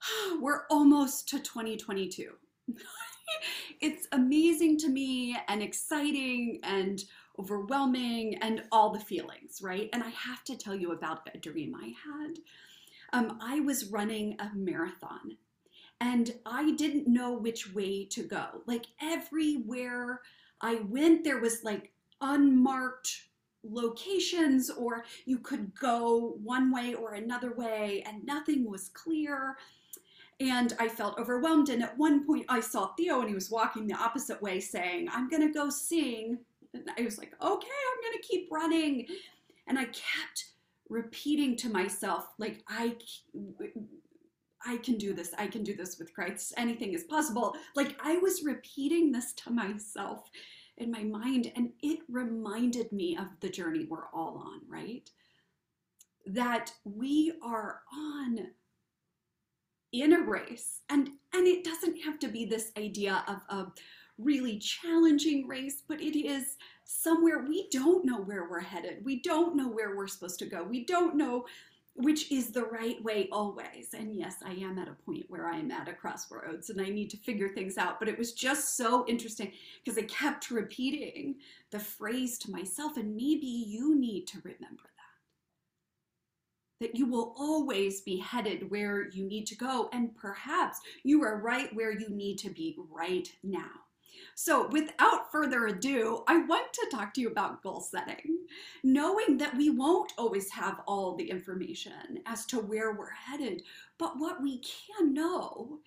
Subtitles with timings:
[0.40, 2.32] we're almost to 2022.
[3.80, 7.04] it's amazing to me and exciting and
[7.38, 9.88] overwhelming and all the feelings, right?
[9.92, 12.38] And I have to tell you about a dream I had.
[13.12, 15.36] Um, I was running a marathon
[16.00, 18.62] and I didn't know which way to go.
[18.66, 20.20] Like everywhere
[20.60, 23.28] I went, there was like unmarked
[23.64, 29.56] locations, or you could go one way or another way, and nothing was clear
[30.40, 31.68] and I felt overwhelmed.
[31.68, 35.08] And at one point, I saw Theo, and he was walking the opposite way, saying,
[35.12, 36.38] I'm going to go sing.
[36.74, 39.06] And I was like, okay, I'm going to keep running.
[39.66, 40.46] And I kept
[40.88, 42.96] repeating to myself, like, I.
[44.66, 45.32] I can do this.
[45.38, 46.52] I can do this with Christ.
[46.56, 47.54] Anything is possible.
[47.76, 50.28] Like I was repeating this to myself
[50.78, 55.08] in my mind, and it reminded me of the journey we're all on, right?
[56.26, 58.48] That we are on
[59.92, 63.66] in a race and and it doesn't have to be this idea of a
[64.18, 66.56] really challenging race but it is
[66.88, 69.04] somewhere we don't know where we're headed.
[69.04, 70.62] We don't know where we're supposed to go.
[70.62, 71.44] We don't know
[71.94, 73.88] which is the right way always.
[73.92, 76.88] And yes i am at a point where i am at a crossroads and i
[76.88, 79.52] need to figure things out but it was just so interesting
[79.84, 81.34] because i kept repeating
[81.70, 84.90] the phrase to myself and maybe you need to remember
[86.80, 91.40] that you will always be headed where you need to go, and perhaps you are
[91.40, 93.70] right where you need to be right now.
[94.34, 98.38] So, without further ado, I want to talk to you about goal setting.
[98.84, 103.62] Knowing that we won't always have all the information as to where we're headed,
[103.98, 105.80] but what we can know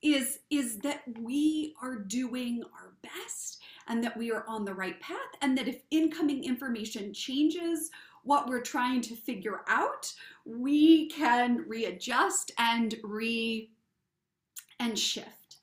[0.00, 3.58] is, is that we are doing our best
[3.88, 7.90] and that we are on the right path, and that if incoming information changes
[8.28, 10.12] what we're trying to figure out,
[10.44, 13.70] we can readjust and re
[14.78, 15.56] and shift.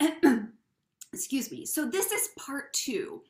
[1.12, 1.66] Excuse me.
[1.66, 3.20] So this is part two.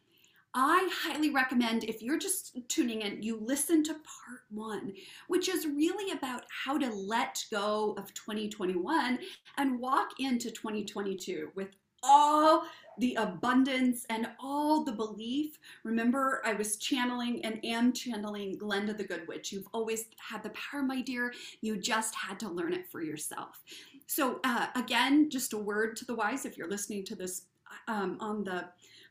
[0.55, 4.93] I highly recommend if you're just tuning in, you listen to part one,
[5.27, 9.19] which is really about how to let go of 2021
[9.57, 11.69] and walk into 2022 with
[12.03, 12.65] all
[12.99, 15.59] the abundance and all the belief.
[15.85, 19.53] Remember, I was channeling and am channeling Glenda the Good Witch.
[19.53, 21.33] You've always had the power, my dear.
[21.61, 23.63] You just had to learn it for yourself.
[24.07, 27.43] So, uh, again, just a word to the wise if you're listening to this
[27.87, 28.65] um, on the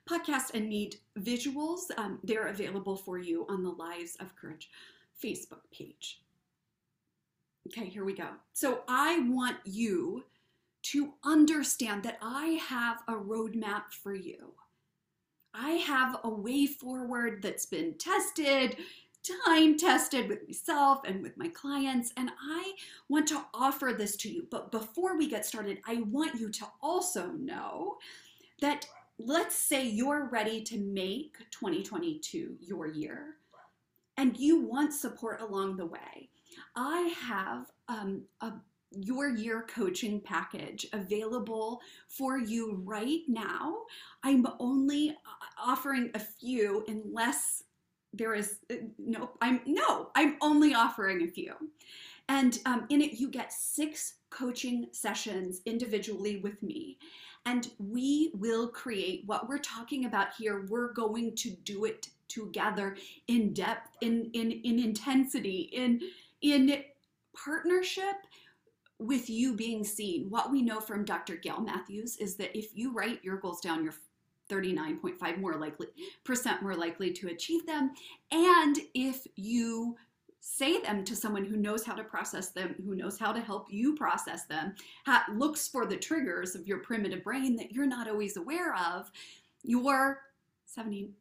[0.09, 4.69] podcast and need visuals, um, they're available for you on the Lives of Courage
[5.23, 6.21] Facebook page.
[7.67, 8.29] Okay, here we go.
[8.53, 10.23] So, I want you
[10.91, 14.53] to understand that I have a roadmap for you.
[15.53, 18.77] I have a way forward that's been tested,
[19.45, 22.73] time tested with myself and with my clients, and I
[23.09, 24.47] want to offer this to you.
[24.49, 27.97] But before we get started, I want you to also know
[28.61, 28.87] that
[29.19, 33.35] let's say you're ready to make 2022 your year
[34.15, 36.29] and you want support along the way.
[36.75, 38.53] I have um, a
[38.91, 43.75] your year coaching package available for you right now.
[44.23, 47.63] I'm only uh, offering a few unless
[48.13, 51.53] there is uh, no I'm no, I'm only offering a few.
[52.29, 56.97] And um, in it, you get six coaching sessions individually with me.
[57.45, 60.65] And we will create what we're talking about here.
[60.69, 62.97] We're going to do it together
[63.27, 66.01] in depth, in, in, in intensity, in,
[66.41, 66.83] in
[67.33, 68.15] partnership
[68.99, 71.35] with you being seen, what we know from Dr.
[71.35, 73.93] Gail Matthews is that if you write your goals down, you're
[74.49, 75.87] 39.5 more likely
[76.23, 77.91] percent more likely to achieve them.
[78.31, 79.97] And if you
[80.39, 83.67] say them to someone who knows how to process them, who knows how to help
[83.69, 84.73] you process them,
[85.33, 89.11] looks for the triggers of your primitive brain that you're not always aware of,
[89.63, 90.21] you're
[90.65, 91.11] 70,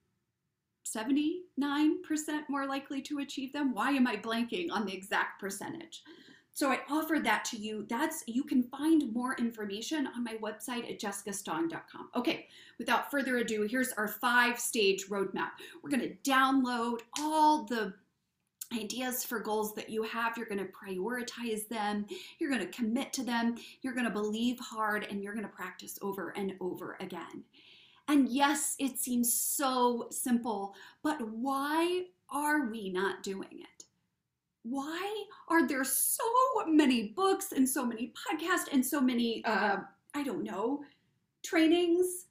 [0.87, 3.75] 79% more likely to achieve them.
[3.75, 6.05] Why am I blanking on the exact percentage?
[6.57, 7.85] So I offered that to you.
[7.87, 12.09] That's you can find more information on my website at jessicastong.com.
[12.17, 12.49] Okay,
[12.79, 15.51] without further ado, here's our five-stage roadmap.
[15.83, 17.93] We're to download all the
[18.75, 20.39] ideas for goals that you have.
[20.39, 22.07] You're going to prioritize them.
[22.39, 23.57] You're going to commit to them.
[23.83, 27.45] You're going to believe hard and you're going to practice over and over again.
[28.09, 33.76] And yes, it seems so simple, but why are we not doing it?
[34.69, 36.25] Why are there so
[36.67, 39.77] many books and so many podcasts and so many, uh,
[40.15, 40.83] I don't know,
[41.45, 42.27] trainings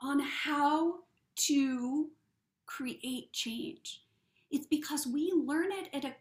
[0.00, 1.00] on how
[1.48, 2.08] to
[2.66, 4.04] create change?
[4.52, 6.14] It's because we learn it at an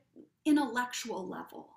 [0.45, 1.69] intellectual level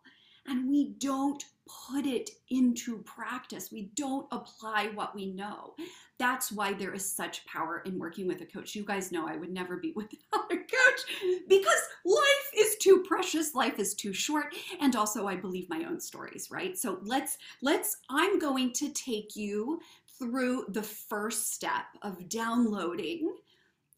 [0.46, 3.72] and we don't put it into practice.
[3.72, 5.75] We don't apply what we know.
[6.19, 8.75] That's why there is such power in working with a coach.
[8.75, 13.55] You guys know I would never be without a coach because life is too precious,
[13.55, 16.76] life is too short, and also I believe my own stories, right?
[16.78, 19.81] So let's let's I'm going to take you
[20.19, 23.34] through the first step of downloading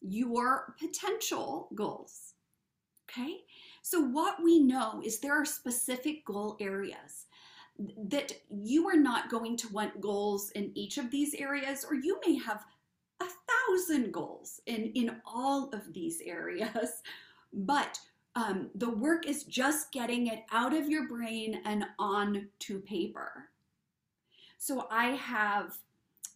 [0.01, 2.33] your potential goals.
[3.09, 3.41] Okay?
[3.81, 7.26] So, what we know is there are specific goal areas
[8.09, 12.19] that you are not going to want goals in each of these areas, or you
[12.25, 12.65] may have
[13.21, 17.01] a thousand goals in, in all of these areas.
[17.53, 17.97] But
[18.35, 23.45] um, the work is just getting it out of your brain and onto paper.
[24.57, 25.77] So I have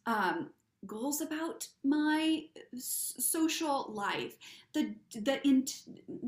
[0.05, 0.51] um,
[0.85, 2.43] goals about my
[2.77, 4.35] social life,
[4.73, 5.65] the the in,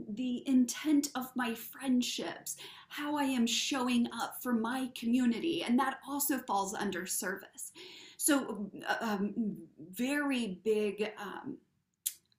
[0.09, 2.57] the intent of my friendships,
[2.89, 7.71] how I am showing up for my community, and that also falls under service.
[8.17, 8.69] So,
[9.01, 9.57] um,
[9.91, 11.11] very big.
[11.19, 11.57] Um,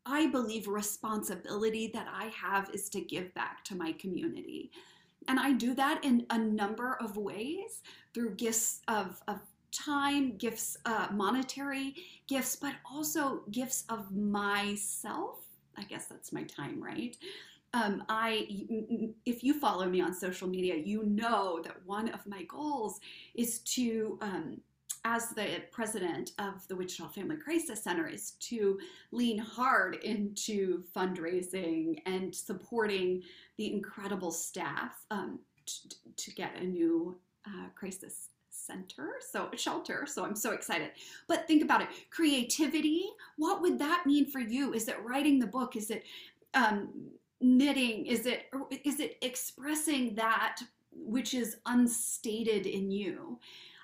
[0.07, 4.71] I believe responsibility that I have is to give back to my community.
[5.29, 7.83] And I do that in a number of ways
[8.13, 9.41] through gifts of, of
[9.75, 11.95] time, gifts, uh, monetary
[12.27, 15.41] gifts, but also gifts of myself.
[15.77, 17.17] I guess that's my time, right?
[17.75, 18.47] Um, I,
[19.27, 23.01] if you follow me on social media, you know that one of my goals
[23.35, 24.61] is to, um,
[25.05, 28.79] as the president of the Wichita Family Crisis Center, is to
[29.11, 33.23] lean hard into fundraising and supporting
[33.59, 38.29] the incredible staff um, to, to get a new uh, crisis
[38.67, 40.07] center, so shelter.
[40.07, 40.91] So I'm so excited.
[41.29, 43.05] But think about it creativity.
[43.37, 44.73] What would that mean for you?
[44.75, 45.77] Is it writing the book?
[45.77, 46.05] Is it
[46.55, 46.89] um,
[47.41, 48.07] knitting?
[48.07, 48.47] Is it,
[48.85, 50.61] is it expressing that
[50.93, 53.39] which is unstated in you?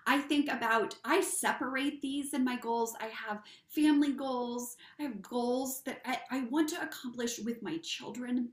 [0.06, 2.94] I think about, I separate these in my goals.
[3.00, 7.79] I have family goals, I have goals that I, I want to accomplish with my
[7.79, 8.49] children.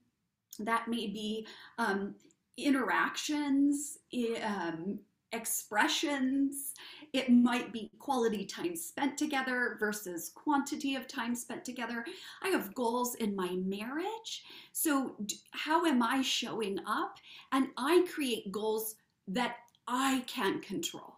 [0.59, 1.47] That may be
[1.77, 2.15] um,
[2.57, 4.00] interactions,
[4.44, 5.00] um,
[5.31, 6.74] expressions.
[7.13, 12.06] It might be quality time spent together versus quantity of time spent together.
[12.41, 14.44] I have goals in my marriage.
[14.71, 15.15] So,
[15.51, 17.18] how am I showing up?
[17.51, 18.95] And I create goals
[19.27, 19.57] that
[19.88, 21.18] I can control.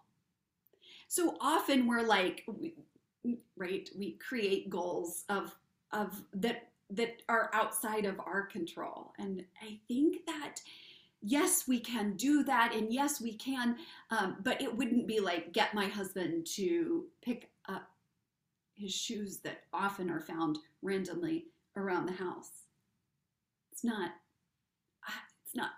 [1.08, 2.46] So often we're like,
[3.56, 5.54] right, we create goals of,
[5.92, 9.12] of that that are outside of our control.
[9.18, 10.56] And I think that
[11.22, 13.76] yes, we can do that, and yes, we can,
[14.10, 17.90] um, but it wouldn't be like get my husband to pick up
[18.76, 21.46] his shoes that often are found randomly
[21.76, 22.64] around the house.
[23.72, 24.12] It's not,
[25.06, 25.70] ah, it's not.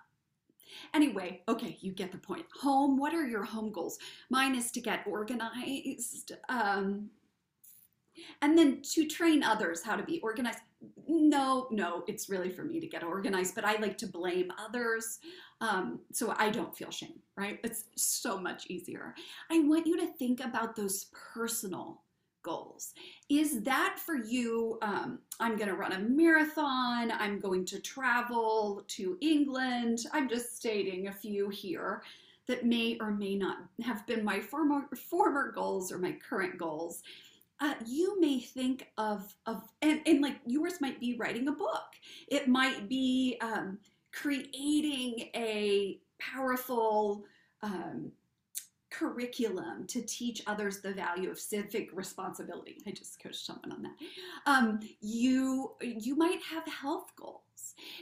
[0.95, 2.47] Anyway, okay, you get the point.
[2.61, 3.99] Home, what are your home goals?
[4.31, 6.33] Mine is to get organized.
[6.49, 7.11] Um,
[8.41, 10.59] and then to train others how to be organized
[11.07, 15.19] no, no, it's really for me to get organized, but I like to blame others.
[15.61, 17.61] Um, so I don't feel shame, right?
[17.63, 19.15] It's so much easier.
[19.51, 22.03] I want you to think about those personal
[22.43, 22.95] goals.
[23.29, 24.79] Is that for you?
[24.83, 27.13] Um, I'm going to run a marathon.
[27.13, 30.01] I'm going to travel to England.
[30.13, 32.03] I'm just stating a few here
[32.49, 37.03] that may or may not have been my former former goals or my current goals
[37.63, 41.95] uh, you may think of of and, and like yours might be writing a book.
[42.27, 43.79] It might be um,
[44.13, 47.25] creating a powerful
[47.63, 48.11] um,
[48.91, 52.83] curriculum to teach others the value of civic responsibility.
[52.87, 53.93] I just coached someone on that.
[54.47, 57.41] Um, you you might have health goals.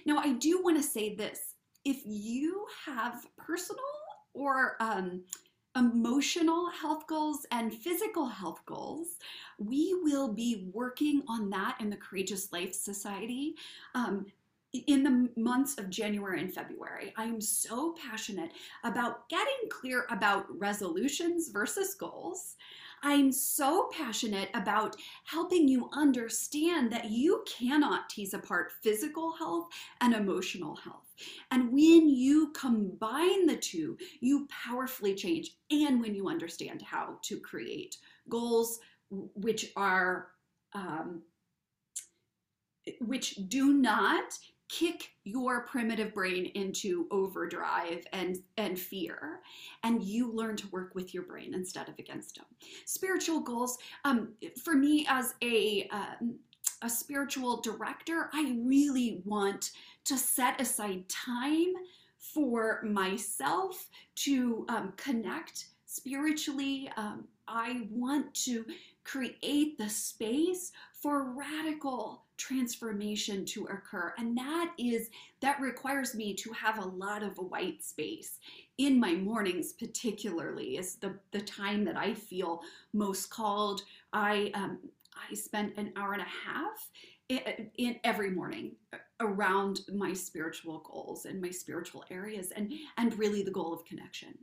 [0.07, 1.55] Now i do want to say this.
[1.85, 3.85] If you have personal
[4.33, 5.23] or um,
[5.77, 9.19] emotional health goals and physical health goals.
[9.59, 13.55] We will be working on that in the Courageous Life Society.
[13.95, 14.27] Um,
[14.87, 18.53] in the months of January and February, I am so passionate
[18.85, 22.57] about getting clear about resolutions versus goals.
[23.02, 29.69] I'm so passionate about helping you understand that you cannot tease apart physical health
[30.00, 31.14] and emotional health.
[31.50, 35.52] And when you combine the two, you powerfully change.
[35.71, 37.97] And when you understand how to create
[38.28, 38.80] goals,
[39.11, 40.28] which are
[40.73, 41.23] um,
[43.00, 44.38] which do not
[44.71, 49.41] kick your primitive brain into overdrive and and fear
[49.83, 52.45] and you learn to work with your brain instead of against them
[52.85, 54.29] spiritual goals um,
[54.62, 56.39] for me as a um,
[56.83, 59.73] a spiritual director i really want
[60.05, 61.73] to set aside time
[62.19, 66.91] for myself to um, connect spiritually.
[66.97, 68.65] Um, i want to
[69.04, 74.14] create the space for radical transformation to occur.
[74.19, 78.38] And that is, that requires me to have a lot of white space
[78.78, 83.83] in my mornings, particularly, is the, the time that I feel most called.
[84.12, 84.78] I, um,
[85.30, 86.88] I spend an hour and a half
[87.28, 88.73] in, in every morning
[89.21, 94.35] around my spiritual goals and my spiritual areas and, and really the goal of connection.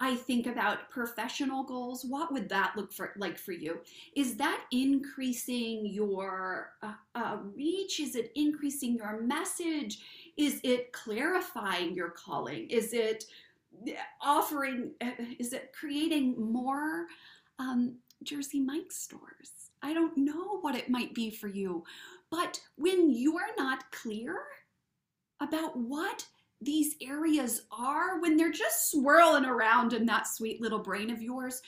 [0.00, 2.04] I think about professional goals.
[2.04, 3.80] What would that look for like for you?
[4.16, 8.00] Is that increasing your uh, uh, reach?
[8.00, 10.00] Is it increasing your message?
[10.36, 12.68] Is it clarifying your calling?
[12.70, 13.24] Is it
[14.20, 14.92] offering?
[15.00, 17.06] Uh, is it creating more
[17.58, 19.70] um, Jersey Mike stores?
[19.82, 21.84] I don't know what it might be for you,
[22.30, 24.38] but when you're not clear
[25.40, 26.26] about what
[26.60, 31.62] these areas are when they're just swirling around in that sweet little brain of yours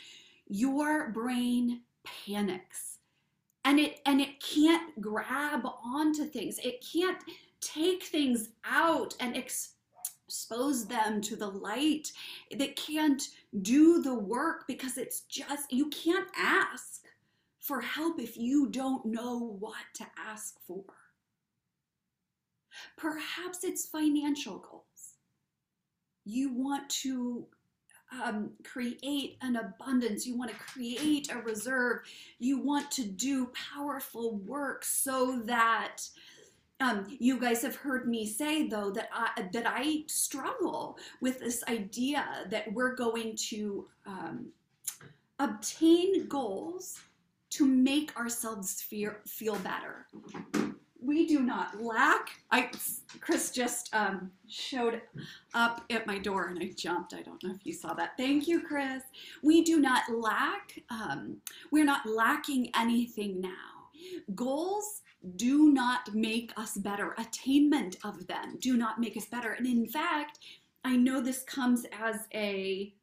[0.48, 2.98] your brain panics.
[3.64, 6.58] And it and it can't grab onto things.
[6.62, 7.18] It can't
[7.60, 12.12] take things out and expose them to the light.
[12.56, 13.22] That can't
[13.62, 17.02] do the work because it's just you can't ask
[17.58, 20.84] for help if you don't know what to ask for
[22.96, 24.82] Perhaps it's financial goals.
[26.24, 27.46] You want to
[28.24, 30.26] um, create an abundance.
[30.26, 32.00] You want to create a reserve.
[32.38, 35.98] You want to do powerful work so that
[36.80, 41.64] um, you guys have heard me say though that I, that I struggle with this
[41.68, 44.46] idea that we're going to um,
[45.38, 47.00] obtain goals
[47.50, 50.06] to make ourselves feel, feel better
[51.00, 52.30] we do not lack.
[52.50, 52.70] I
[53.20, 55.02] Chris just um, showed
[55.54, 57.14] up at my door and I jumped.
[57.14, 58.16] I don't know if you saw that.
[58.16, 59.02] Thank you, Chris.
[59.42, 60.78] We do not lack.
[60.90, 61.38] Um,
[61.70, 63.50] we're not lacking anything now.
[64.34, 65.02] Goals
[65.36, 67.14] do not make us better.
[67.18, 69.52] Attainment of them do not make us better.
[69.52, 70.38] And in fact,
[70.84, 72.94] I know this comes as a,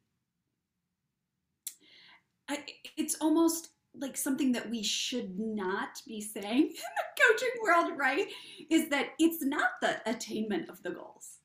[2.96, 8.26] it's almost like something that we should not be saying in the coaching world, right?
[8.70, 11.38] Is that it's not the attainment of the goals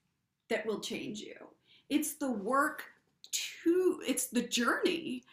[0.50, 1.36] that will change you.
[1.90, 2.84] It's the work
[3.32, 5.24] to, it's the journey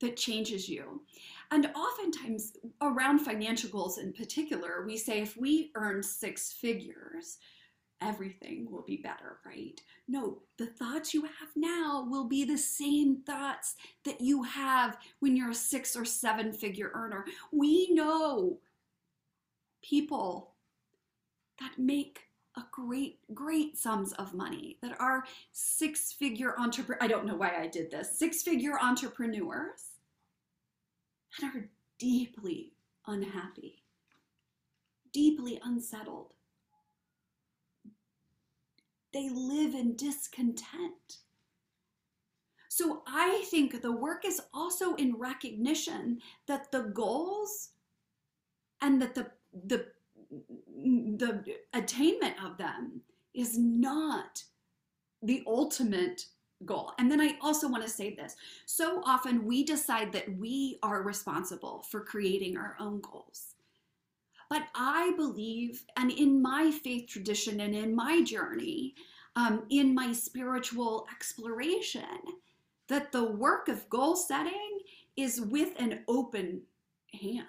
[0.00, 1.02] that changes you.
[1.50, 2.52] And oftentimes,
[2.82, 7.38] around financial goals in particular, we say if we earn six figures,
[8.02, 9.80] everything will be better, right?
[10.08, 13.74] No, the thoughts you have now will be the same thoughts
[14.04, 17.24] that you have when you're a six or seven figure earner.
[17.52, 18.58] We know
[19.82, 20.52] people
[21.60, 22.20] that make
[22.56, 27.02] a great, great sums of money that are six figure entrepreneur.
[27.02, 28.18] I don't know why I did this.
[28.18, 29.92] Six figure entrepreneurs
[31.40, 32.72] and are deeply
[33.06, 33.82] unhappy,
[35.12, 36.32] deeply unsettled
[39.16, 41.20] they live in discontent.
[42.68, 47.70] So I think the work is also in recognition that the goals
[48.82, 49.30] and that the
[49.66, 49.86] the
[51.16, 51.42] the
[51.72, 53.00] attainment of them
[53.32, 54.44] is not
[55.22, 56.26] the ultimate
[56.66, 56.92] goal.
[56.98, 58.36] And then I also want to say this.
[58.66, 63.55] So often we decide that we are responsible for creating our own goals.
[64.48, 68.94] But I believe, and in my faith tradition and in my journey,
[69.34, 72.04] um, in my spiritual exploration,
[72.88, 74.78] that the work of goal setting
[75.16, 76.62] is with an open
[77.12, 77.46] hand.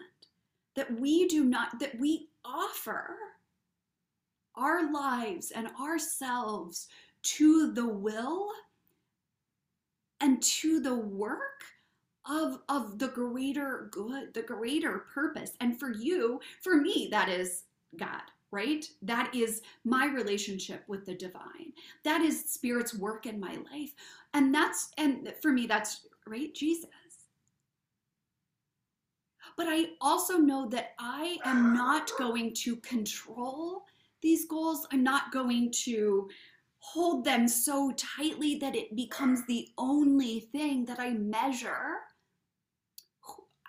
[0.76, 3.16] That we do not, that we offer
[4.56, 6.88] our lives and ourselves
[7.22, 8.50] to the will
[10.20, 11.64] and to the work
[12.30, 17.64] of of the greater good the greater purpose and for you for me that is
[17.98, 18.86] god right?
[19.02, 21.74] That is my relationship with the divine.
[22.06, 23.94] That is Spirit's work in my life.
[24.34, 26.90] And that's, and for me, that's, right, Jesus.
[29.56, 33.86] But I also know that I am not going to control
[34.22, 34.88] these goals.
[34.92, 36.30] I'm not going to
[36.80, 42.02] hold them so tightly that it becomes the only thing that I measure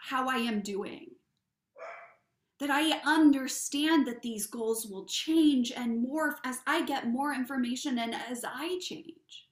[0.09, 1.07] how I am doing
[2.61, 7.99] that I understand that these goals will change and morph as I get more information
[7.99, 9.47] and as I change.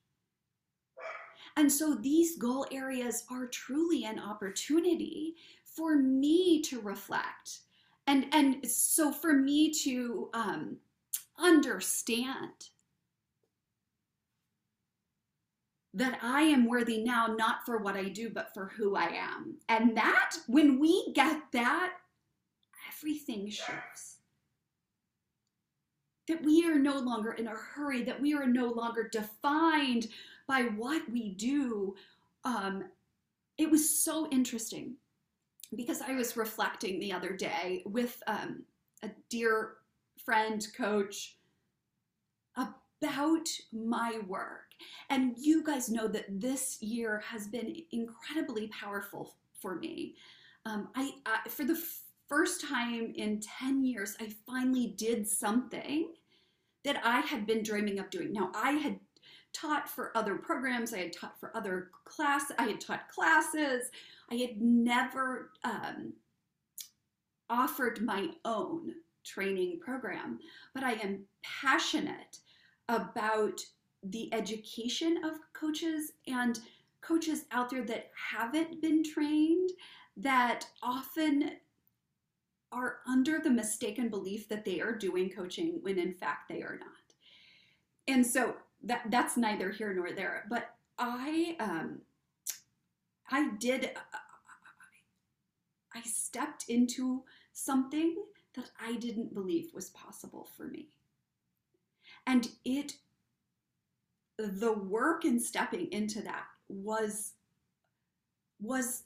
[1.57, 7.61] And so these goal areas are truly an opportunity for me to reflect.
[8.07, 10.77] And, and so for me to um,
[11.39, 12.71] understand
[15.97, 19.57] that I am worthy now, not for what I do, but for who I am.
[19.71, 21.95] And that, when we get that,
[22.93, 24.19] everything shifts.
[26.29, 30.09] That we are no longer in a hurry, that we are no longer defined
[30.47, 31.95] by what we do.
[32.45, 32.85] Um,
[33.57, 34.97] it was so interesting
[35.75, 38.65] because I was reflecting the other day with um,
[39.03, 39.77] a dear
[40.23, 41.39] friend, coach,
[42.57, 44.66] about my work.
[45.11, 50.17] And you guys know that this year has been incredibly powerful for me.
[50.65, 51.81] Um, I, I, for the
[52.29, 56.13] first time in 10 years, I finally did something
[56.85, 58.33] that I had been dreaming of doing.
[58.33, 58.99] Now, I had
[59.53, 63.91] taught for other programs, I had taught for other class, I had taught classes.
[64.31, 66.13] I had never um,
[67.49, 68.93] offered my own
[69.25, 70.39] training program,
[70.75, 72.39] but I am passionate
[72.89, 73.61] about
[74.03, 76.61] the education of coaches and
[77.01, 79.71] coaches out there that haven't been trained
[80.17, 81.53] that often
[82.73, 86.79] are under the mistaken belief that they are doing coaching when in fact they are
[86.81, 86.89] not.
[88.09, 90.45] And so that that's neither here nor there.
[90.49, 92.01] But I um,
[93.31, 93.91] I did
[95.95, 97.23] I stepped into
[97.53, 98.17] something
[98.55, 100.89] that I didn't believe was possible for me.
[102.27, 102.95] And it
[104.39, 107.33] the work in stepping into that was
[108.61, 109.05] was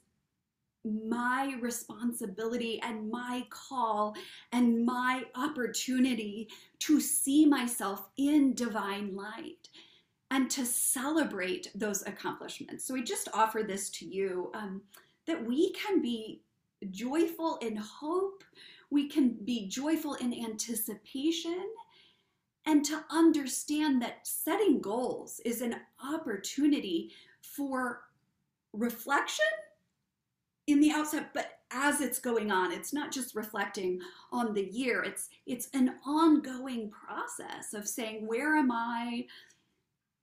[0.83, 4.15] my responsibility and my call
[4.51, 6.47] and my opportunity
[6.79, 9.69] to see myself in divine light
[10.31, 12.85] and to celebrate those accomplishments.
[12.85, 14.81] So, I just offer this to you um,
[15.27, 16.41] that we can be
[16.89, 18.43] joyful in hope,
[18.89, 21.65] we can be joyful in anticipation,
[22.65, 28.01] and to understand that setting goals is an opportunity for
[28.73, 29.45] reflection
[30.67, 33.99] in the outset, but as it's going on, it's not just reflecting
[34.31, 35.03] on the year.
[35.03, 39.25] It's it's an ongoing process of saying, where am I?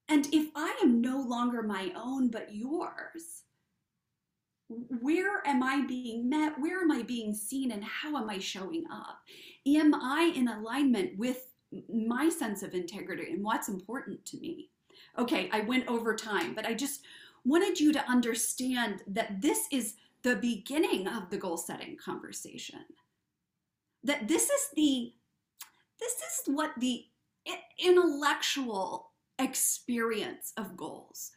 [0.09, 3.43] And if I am no longer my own but yours,
[4.69, 6.59] where am I being met?
[6.59, 7.73] Where am I being seen?
[7.73, 9.21] And how am I showing up?
[9.67, 11.48] Am I in alignment with
[11.93, 14.71] my sense of integrity and what's important to me?
[15.19, 17.03] Okay, I went over time, but I just
[17.45, 22.81] wanted you to understand that this is the beginning of the goal setting conversation.
[24.05, 25.13] That this is the
[26.01, 27.05] this is what the
[27.79, 31.33] intellectual experience of goals.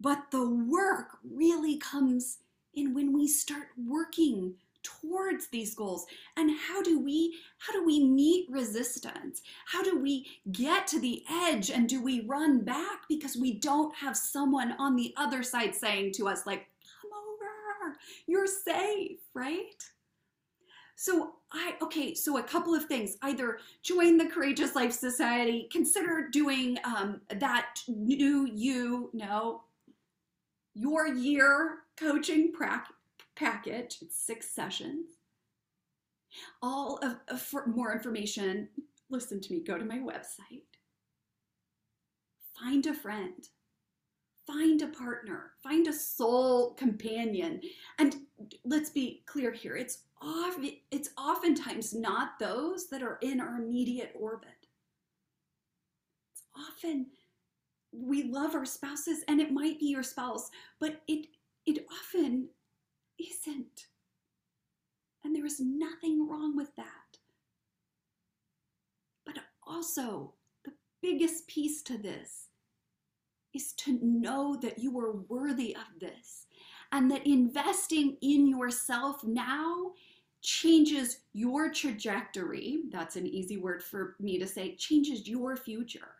[0.00, 2.38] But the work really comes
[2.74, 4.56] in when we start working
[5.00, 10.26] towards these goals and how do we how do we meet resistance how do we
[10.52, 14.94] get to the edge and do we run back because we don't have someone on
[14.94, 16.66] the other side saying to us like
[17.00, 17.96] come over,
[18.26, 19.84] you're safe, right?
[20.96, 23.16] So I okay, so a couple of things.
[23.22, 29.62] Either join the Courageous Life Society, consider doing um, that new you no
[30.74, 32.86] your year coaching pra-
[33.36, 33.98] package.
[34.02, 35.10] It's six sessions.
[36.62, 38.68] All of, of for more information,
[39.10, 39.62] listen to me.
[39.62, 40.64] Go to my website.
[42.58, 43.48] Find a friend
[44.46, 47.60] find a partner, find a soul companion.
[47.98, 48.16] And
[48.64, 54.12] let's be clear here, it's often, it's oftentimes not those that are in our immediate
[54.18, 54.50] orbit.
[56.32, 57.06] It's often
[57.92, 61.26] we love our spouses and it might be your spouse, but it
[61.64, 62.48] it often
[63.18, 63.86] isn't.
[65.24, 67.18] And there is nothing wrong with that.
[69.24, 72.48] But also, the biggest piece to this
[73.54, 76.46] is to know that you are worthy of this
[76.92, 79.92] and that investing in yourself now
[80.42, 82.82] changes your trajectory.
[82.92, 86.14] That's an easy word for me to say, changes your future.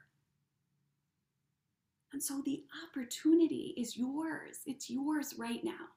[2.13, 4.61] And so the opportunity is yours.
[4.67, 5.91] It's yours right now.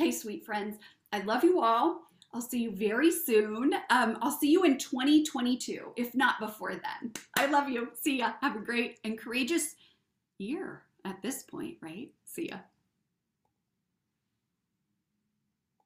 [0.00, 0.78] Okay, sweet friends,
[1.12, 2.02] I love you all.
[2.32, 3.74] I'll see you very soon.
[3.90, 7.12] Um, I'll see you in 2022, if not before then.
[7.36, 7.88] I love you.
[8.00, 8.34] See ya.
[8.40, 9.74] Have a great and courageous
[10.38, 12.12] year at this point, right?
[12.24, 12.58] See ya.